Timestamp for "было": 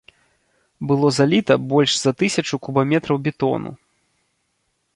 0.91-1.07